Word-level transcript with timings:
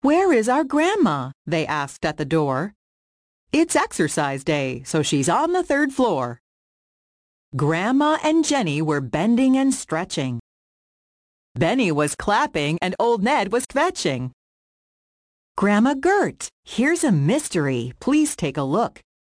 Where 0.00 0.32
is 0.32 0.48
our 0.48 0.62
grandma? 0.62 1.32
they 1.44 1.66
asked 1.66 2.04
at 2.04 2.18
the 2.18 2.24
door. 2.24 2.74
It's 3.52 3.74
exercise 3.74 4.44
day, 4.44 4.82
so 4.84 5.02
she's 5.02 5.28
on 5.28 5.52
the 5.52 5.64
third 5.64 5.92
floor. 5.92 6.40
Grandma 7.56 8.18
and 8.22 8.44
Jenny 8.44 8.80
were 8.80 9.00
bending 9.00 9.56
and 9.56 9.74
stretching. 9.74 10.38
Benny 11.56 11.90
was 11.90 12.14
clapping 12.14 12.78
and 12.80 12.94
old 13.00 13.24
Ned 13.24 13.50
was 13.50 13.66
fetching. 13.66 14.30
Grandma 15.56 15.94
Gert, 15.94 16.48
here's 16.64 17.02
a 17.02 17.10
mystery. 17.10 17.92
Please 17.98 18.36
take 18.36 18.56
a 18.56 18.62
look. 18.62 19.00